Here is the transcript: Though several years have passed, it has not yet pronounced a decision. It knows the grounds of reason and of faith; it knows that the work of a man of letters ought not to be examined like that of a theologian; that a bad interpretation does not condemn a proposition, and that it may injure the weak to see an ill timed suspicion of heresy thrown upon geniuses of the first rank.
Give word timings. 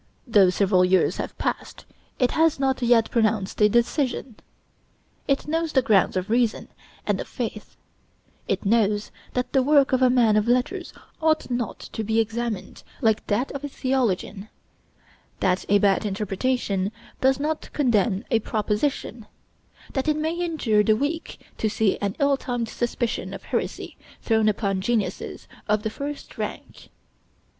Though 0.25 0.49
several 0.49 0.83
years 0.83 1.17
have 1.17 1.37
passed, 1.37 1.85
it 2.17 2.31
has 2.31 2.59
not 2.59 2.81
yet 2.81 3.11
pronounced 3.11 3.61
a 3.61 3.69
decision. 3.69 4.37
It 5.27 5.47
knows 5.47 5.73
the 5.73 5.83
grounds 5.83 6.17
of 6.17 6.31
reason 6.31 6.69
and 7.05 7.21
of 7.21 7.27
faith; 7.27 7.77
it 8.47 8.65
knows 8.65 9.11
that 9.33 9.53
the 9.53 9.61
work 9.61 9.93
of 9.93 10.01
a 10.01 10.09
man 10.09 10.37
of 10.37 10.47
letters 10.47 10.91
ought 11.21 11.51
not 11.51 11.77
to 11.93 12.03
be 12.03 12.19
examined 12.19 12.81
like 12.99 13.27
that 13.27 13.51
of 13.51 13.63
a 13.63 13.69
theologian; 13.69 14.49
that 15.39 15.65
a 15.69 15.77
bad 15.77 16.03
interpretation 16.03 16.91
does 17.21 17.39
not 17.39 17.71
condemn 17.71 18.25
a 18.31 18.39
proposition, 18.39 19.27
and 19.85 19.93
that 19.93 20.07
it 20.07 20.17
may 20.17 20.33
injure 20.33 20.81
the 20.81 20.95
weak 20.95 21.41
to 21.59 21.69
see 21.69 21.99
an 21.99 22.15
ill 22.17 22.37
timed 22.37 22.69
suspicion 22.69 23.35
of 23.35 23.43
heresy 23.43 23.97
thrown 24.19 24.49
upon 24.49 24.81
geniuses 24.81 25.47
of 25.67 25.83
the 25.83 25.91
first 25.91 26.39
rank. 26.39 26.89